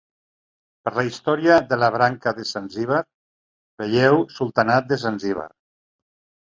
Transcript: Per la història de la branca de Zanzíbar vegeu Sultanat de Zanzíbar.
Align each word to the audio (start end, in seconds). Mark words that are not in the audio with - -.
Per 0.87 0.93
la 0.95 1.03
història 1.09 1.57
de 1.73 1.79
la 1.83 1.91
branca 1.97 2.33
de 2.39 2.47
Zanzíbar 2.53 3.03
vegeu 3.85 4.21
Sultanat 4.41 4.93
de 4.93 5.03
Zanzíbar. 5.07 5.49